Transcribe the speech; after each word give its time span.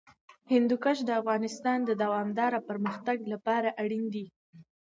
هندوکش 0.51 0.97
د 1.05 1.09
افغانستان 1.21 1.79
د 1.85 1.91
دوامداره 2.03 2.59
پرمختګ 2.69 3.17
لپاره 3.33 3.69
اړین 3.83 4.05
دي. 4.13 4.25